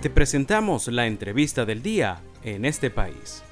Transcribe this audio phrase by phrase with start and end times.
[0.00, 3.42] Te presentamos la entrevista del día en este país.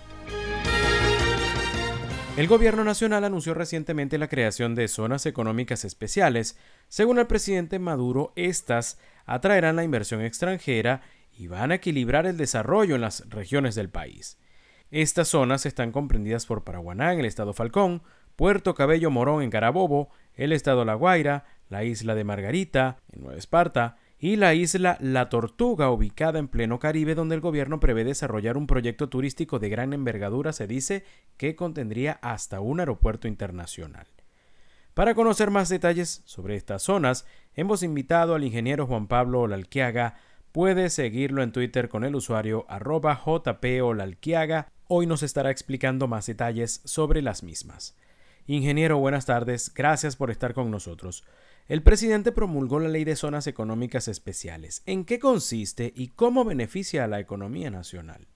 [2.37, 6.56] El gobierno nacional anunció recientemente la creación de zonas económicas especiales.
[6.87, 11.01] Según el presidente Maduro, estas atraerán la inversión extranjera
[11.37, 14.38] y van a equilibrar el desarrollo en las regiones del país.
[14.92, 18.05] Estas zonas están comprendidas por Paraguaná en el estado Falcón,
[18.37, 23.37] Puerto Cabello Morón en Carabobo, el estado La Guaira, la isla de Margarita en Nueva
[23.37, 28.56] Esparta, y la isla La Tortuga, ubicada en pleno Caribe, donde el gobierno prevé desarrollar
[28.56, 31.05] un proyecto turístico de gran envergadura, se dice
[31.37, 34.06] que contendría hasta un aeropuerto internacional.
[34.95, 40.15] Para conocer más detalles sobre estas zonas, hemos invitado al ingeniero Juan Pablo Olalquiaga.
[40.53, 44.73] Puede seguirlo en Twitter con el usuario arroba jpolalquiaga.
[44.89, 47.95] Hoy nos estará explicando más detalles sobre las mismas.
[48.48, 49.73] Ingeniero, buenas tardes.
[49.74, 51.24] Gracias por estar con nosotros.
[51.66, 54.84] El presidente promulgó la Ley de Zonas Económicas Especiales.
[54.86, 58.28] ¿En qué consiste y cómo beneficia a la economía nacional?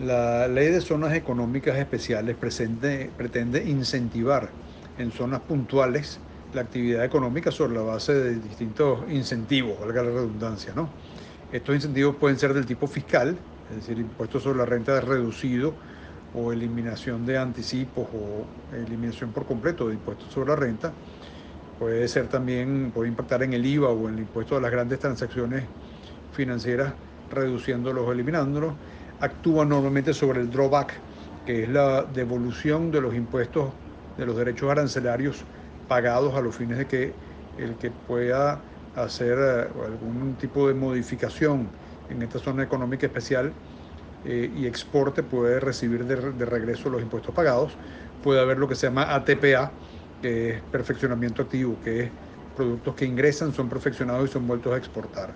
[0.00, 4.48] La Ley de Zonas Económicas Especiales pretende incentivar
[4.96, 6.18] en zonas puntuales
[6.54, 10.72] la actividad económica sobre la base de distintos incentivos, valga la redundancia.
[10.74, 10.88] ¿no?
[11.52, 13.36] Estos incentivos pueden ser del tipo fiscal,
[13.68, 15.74] es decir, impuestos sobre la renta reducido
[16.34, 20.92] o eliminación de anticipos o eliminación por completo de impuestos sobre la renta
[21.78, 24.98] puede ser también, puede impactar en el IVA o en el impuesto de las grandes
[25.00, 25.64] transacciones
[26.32, 26.94] financieras,
[27.30, 28.74] reduciéndolos o eliminándolos.
[29.20, 30.92] Actúa normalmente sobre el drawback,
[31.44, 33.74] que es la devolución de los impuestos
[34.16, 35.44] de los derechos arancelarios
[35.88, 37.12] pagados a los fines de que
[37.56, 38.62] el que pueda
[38.94, 41.68] hacer eh, algún tipo de modificación
[42.08, 43.52] en esta zona económica especial
[44.24, 47.72] eh, y exporte puede recibir de, de regreso los impuestos pagados.
[48.22, 49.72] Puede haber lo que se llama ATPA,
[50.22, 52.10] que es perfeccionamiento activo, que es
[52.56, 55.34] productos que ingresan, son perfeccionados y son vueltos a exportar.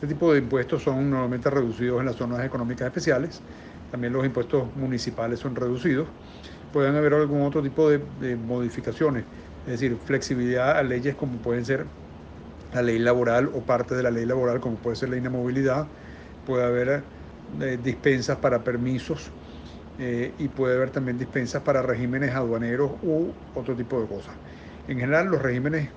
[0.00, 3.42] Este tipo de impuestos son normalmente reducidos en las zonas económicas especiales,
[3.90, 6.08] también los impuestos municipales son reducidos.
[6.72, 9.24] Pueden haber algún otro tipo de, modificaciones,
[9.66, 11.84] es decir, flexibilidad a leyes como pueden ser
[12.72, 15.86] la ley laboral o parte de la ley laboral, como puede ser la inamovilidad,
[16.46, 17.02] puede haber
[17.82, 19.30] dispensas para permisos
[19.98, 24.34] eh, y puede haber también dispensas para regímenes aduaneros u otro tipo de cosas.
[24.86, 25.90] En general, los regímenes,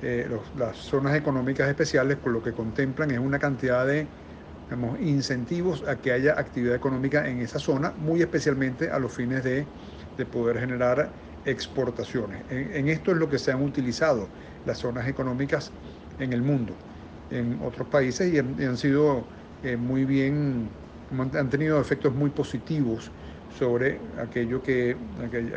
[0.00, 4.06] eh, las zonas económicas especiales, con lo que contemplan es una cantidad de
[5.00, 9.66] incentivos a que haya actividad económica en esa zona, muy especialmente a los fines de,
[10.16, 11.10] de poder generar
[11.44, 12.44] exportaciones.
[12.48, 14.28] En, esto es lo que se han utilizado
[14.64, 15.76] las zonas económicas
[16.18, 16.72] en el mundo,
[17.28, 20.68] en otros países, y han, sido eh, muy bien,
[21.18, 23.10] han tenido efectos muy positivos
[23.58, 24.96] sobre aquello que,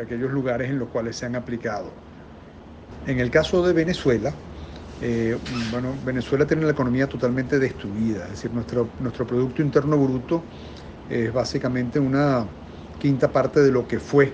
[0.02, 1.92] aquellos lugares en los cuales se han aplicado.
[3.06, 4.34] En el caso de Venezuela,
[5.02, 5.38] eh,
[5.72, 10.44] bueno, Venezuela tiene la economía totalmente destruida, es decir, nuestro, nuestro Producto Interno Bruto
[11.10, 12.46] es básicamente una
[13.00, 14.34] quinta parte de lo que fue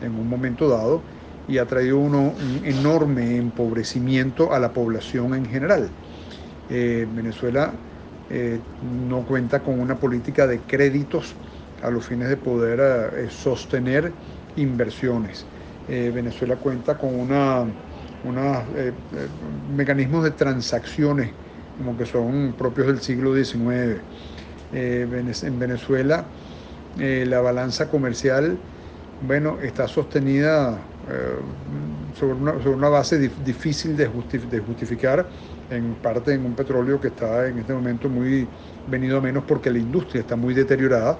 [0.00, 1.02] en un momento dado
[1.48, 5.88] y ha traído un enorme empobrecimiento a la población en general.
[6.68, 7.72] Eh, Venezuela
[8.32, 8.58] eh,
[9.08, 11.34] no cuenta con una política de créditos
[11.82, 12.80] a los fines de poder
[13.16, 14.12] eh, sostener
[14.56, 15.44] inversiones.
[15.88, 17.66] Eh, Venezuela cuenta con una,
[18.76, 18.92] eh,
[19.76, 21.30] mecanismos de transacciones
[21.76, 24.00] como que son propios del siglo XIX.
[24.72, 26.24] en Venezuela
[26.96, 28.56] la balanza comercial
[29.26, 30.78] bueno, está sostenida
[32.18, 34.08] sobre una, sobre, una, base difícil de,
[34.50, 35.26] de, justificar,
[35.70, 38.46] en parte en un petróleo que está en este momento muy
[38.88, 41.18] venido a menos porque la industria está muy deteriorada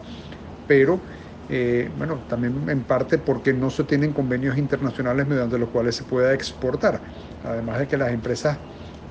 [0.66, 1.00] pero
[1.48, 6.04] eh, bueno, también en parte porque no se tienen convenios internacionales mediante los cuales se
[6.04, 7.00] pueda exportar.
[7.44, 8.56] Además de que las empresas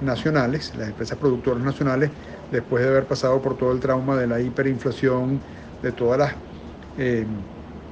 [0.02, 2.10] nacionales, las empresas productoras nacionales,
[2.52, 5.40] después de haber pasado por todo el trauma de la hiperinflación,
[5.84, 6.34] de todas las
[6.98, 7.26] eh,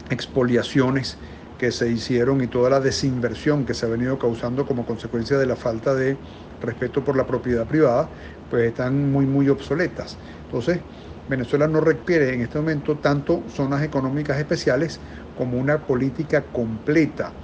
[0.09, 1.17] expoliaciones
[1.59, 5.47] que se hicieron y toda la desinversión que se ha venido causando como consecuencia de
[5.47, 6.23] la falta de
[6.59, 8.11] respeto por la propiedad privada,
[8.49, 10.19] pues están muy, muy obsoletas.
[10.43, 10.85] Entonces,
[11.27, 15.03] Venezuela no requiere en este momento tanto zonas económicas especiales
[15.35, 17.39] como una política completa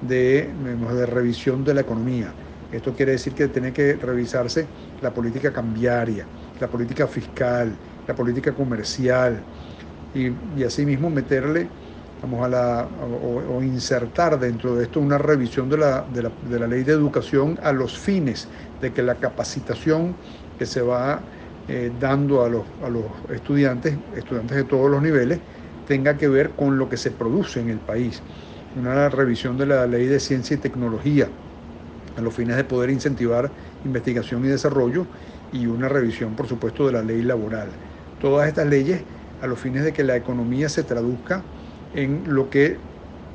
[0.00, 2.36] de, de revisión de la economía.
[2.70, 8.54] Esto quiere decir que tiene que revisarse la política cambiaria, la política fiscal, la política
[8.54, 9.48] comercial
[10.12, 10.28] y,
[10.60, 11.74] y asimismo meterle
[12.22, 12.88] vamos a la,
[13.22, 16.06] o, insertar dentro de esto una revisión de la,
[16.68, 18.48] ley de educación a los fines
[18.80, 20.14] de que la capacitación
[20.58, 21.20] que se va
[21.68, 22.64] eh, dando a los
[23.30, 25.38] estudiantes, estudiantes de todos los niveles,
[25.86, 28.22] tenga que ver con lo que se produce en el país.
[28.76, 31.28] Una revisión de la ley de ciencia y tecnología,
[32.16, 33.50] a los fines de poder incentivar
[33.84, 35.06] investigación y desarrollo
[35.52, 37.68] y una revisión, por supuesto, de la ley laboral.
[38.20, 39.02] Todas estas leyes
[39.40, 41.42] a los fines de que la economía se traduzca
[41.94, 42.76] en lo que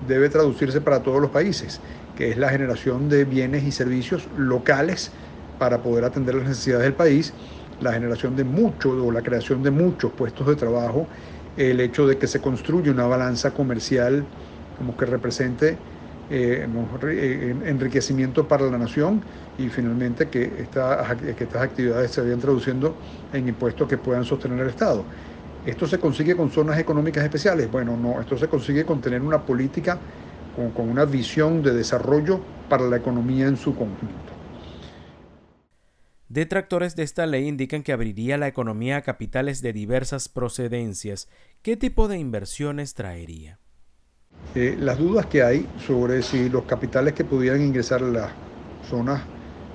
[0.07, 1.79] debe traducirse para todos los países,
[2.15, 5.11] que es la generación de bienes y servicios locales
[5.57, 7.33] para poder atender las necesidades del país,
[7.79, 11.07] la generación de muchos o la creación de muchos puestos de trabajo,
[11.55, 14.25] el hecho de que se construya una balanza comercial
[14.77, 15.77] como que represente
[16.27, 19.23] eh, eh, enriquecimiento para la nación
[19.57, 22.99] y finalmente que, que estas actividades se vayan traduciendo
[23.31, 25.05] en impuestos que puedan sostener el Estado.
[25.65, 27.71] ¿Esto se consigue con zonas económicas especiales?
[27.71, 29.97] Bueno, no, esto se consigue con tener una política,
[30.55, 32.39] con, con una visión de desarrollo
[32.69, 34.33] para la economía en su conjunto.
[36.29, 41.29] Detractores de esta ley indican que abriría la economía a capitales de diversas procedencias.
[41.61, 43.59] ¿Qué tipo de inversiones traería?
[44.53, 48.31] Eh, las dudas que hay sobre si los capitales que pudieran ingresar a las
[48.89, 49.21] zonas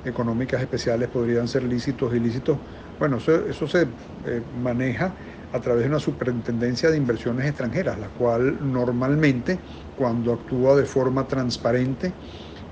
[0.05, 2.59] económicas especiales podrían ser lícitos o ilícitos,
[3.01, 5.17] bueno, eso, se eh, maneja
[5.51, 9.65] a través de una superintendencia de inversiones extranjeras, la cual normalmente
[9.95, 12.19] cuando actúa de forma transparente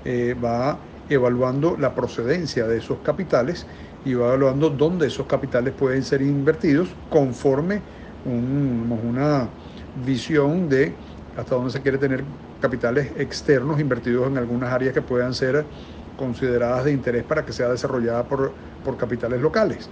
[0.03, 3.67] eh, va evaluando la procedencia de esos capitales
[4.03, 7.85] y va evaluando dónde esos capitales pueden ser invertidos conforme
[8.23, 9.55] una
[9.93, 11.01] visión de
[11.33, 12.27] hasta dónde se quiere tener
[12.59, 15.69] capitales externos invertidos en algunas áreas que puedan ser
[16.15, 19.89] consideradas de interés para que sea desarrollada por, por capitales locales.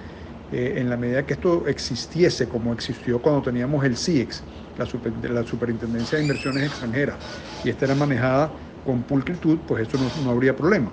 [0.51, 4.44] Eh, en la medida que esto existiese como existió cuando teníamos el CIEX,
[4.77, 7.17] la, Superintendencia de Inversiones Extranjeras,
[7.65, 8.49] y esta era manejada
[8.85, 10.89] con pulcritud, pues eso no, no habría problema.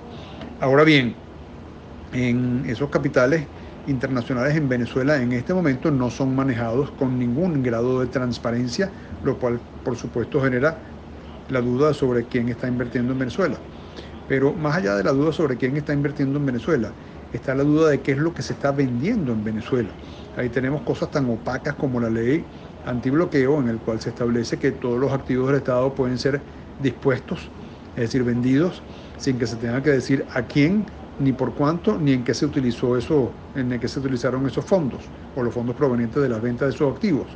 [0.60, 1.14] Ahora bien,
[2.12, 3.46] en esos capitales
[3.86, 8.90] internacionales en Venezuela en este momento no son manejados con ningún grado de transparencia,
[9.22, 10.78] lo cual por supuesto genera
[11.50, 13.56] la duda sobre quién está invirtiendo en Venezuela.
[14.28, 16.90] Pero más allá de la duda sobre quién está invirtiendo en Venezuela,
[17.36, 19.90] está la duda de qué es lo que se está vendiendo en Venezuela.
[20.36, 22.44] Ahí tenemos cosas tan opacas como la ley
[22.86, 26.40] antibloqueo, en el cual se establece que todos los activos del Estado pueden ser
[26.82, 27.50] dispuestos,
[27.96, 28.82] es decir, vendidos,
[29.16, 30.86] sin que se tenga que decir a quién
[31.18, 35.02] ni por cuánto, ni en qué se utilizó eso, en qué se utilizaron esos fondos,
[35.36, 37.26] o los fondos provenientes de las ventas de esos activos.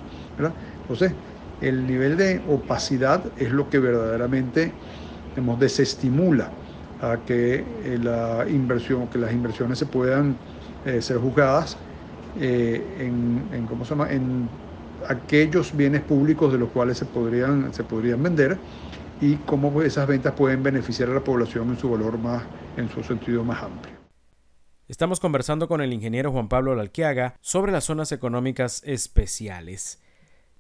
[0.82, 1.12] Entonces,
[1.60, 4.72] el nivel de opacidad es lo que verdaderamente
[5.58, 6.50] desestimula
[7.00, 10.36] a que eh, la inversión, que las inversiones se puedan
[10.84, 11.76] eh, ser juzgadas
[12.40, 14.10] eh, en, ¿cómo se llama?
[14.10, 14.48] en
[15.08, 18.58] aquellos bienes públicos de los cuales se podrían, se podrían vender
[19.20, 22.42] y cómo esas ventas pueden beneficiar a la población en su valor más,
[22.76, 23.94] en su sentido más amplio.
[24.86, 30.00] Estamos conversando con el ingeniero Juan Pablo Lalquiaga sobre las zonas económicas especiales.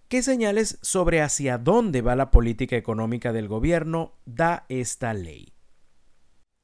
[0.08, 5.57] ¿Qué señales sobre hacia dónde va la política económica del gobierno da esta ley?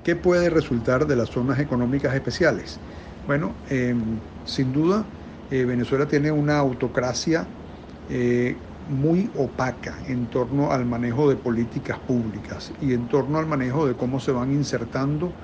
[0.05, 2.83] ¿Qué puede resultar de las zonas económicas especiales?
[3.25, 5.09] Bueno, em, sin duda,
[5.49, 7.49] eh, Venezuela tiene una autocracia
[8.07, 13.87] eh, muy opaca en torno al manejo de políticas públicas y en torno al manejo
[13.87, 15.39] de cómo se van insertando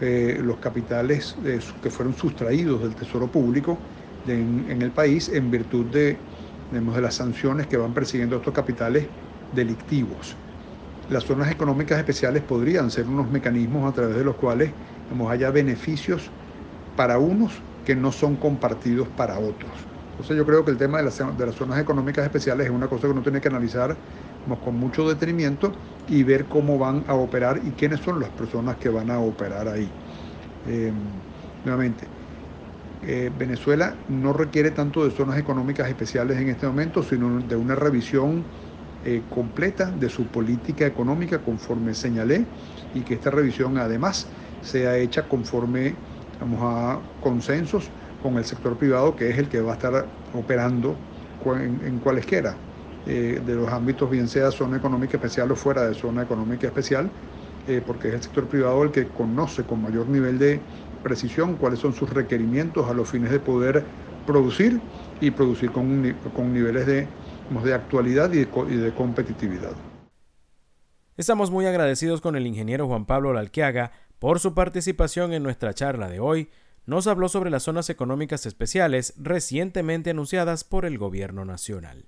[0.00, 1.36] eh, los capitales
[1.82, 3.84] que fueron sustraídos del Tesoro Público
[4.24, 6.24] en, el país en virtud de
[6.70, 9.10] las sanciones que van persiguiendo estos capitales
[9.50, 10.38] delictivos.
[11.08, 14.76] Las zonas económicas especiales podrían ser unos mecanismos a través de los cuales
[15.30, 16.34] haya beneficios
[16.94, 19.90] para unos que no son compartidos para otros.
[20.12, 22.88] Entonces yo creo que el tema de las, de las zonas económicas especiales es una
[22.88, 24.00] cosa que uno tiene que analizar
[24.60, 28.88] con mucho detenimiento y ver cómo van a operar y quiénes son las personas que
[28.90, 29.96] van a operar ahí.
[30.64, 30.92] Eh,
[31.64, 32.12] nuevamente,
[33.00, 37.74] eh, Venezuela no requiere tanto de zonas económicas especiales en este momento, sino de una
[37.76, 38.50] revisión
[39.02, 42.52] eh, completa de su política económica conforme señalé
[42.92, 46.02] y que esta revisión además sea hecha conforme
[46.40, 51.06] vamos a consensos con el sector privado, que es el que va a estar operando
[51.44, 52.64] en, cualesquiera
[53.04, 57.14] eh, de los ámbitos, bien sea zona económica especial o fuera de zona económica especial,
[57.66, 60.66] eh, porque es el sector privado el que conoce con mayor nivel de
[61.02, 63.92] precisión cuáles son sus requerimientos a los fines de poder
[64.24, 64.88] producir
[65.20, 67.14] y producir con, con niveles de,
[67.50, 69.72] de actualidad y de, y de competitividad.
[71.16, 76.08] Estamos muy agradecidos con el ingeniero Juan Pablo Lalquiaga por su participación en nuestra charla
[76.08, 76.48] de hoy
[76.88, 82.06] nos habló sobre las zonas económicas especiales recientemente anunciadas por el gobierno nacional.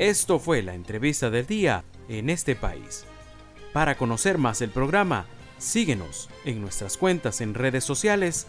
[0.00, 3.04] Esto fue la entrevista del día en este país.
[3.72, 8.48] Para conocer más el programa, síguenos en nuestras cuentas en redes sociales.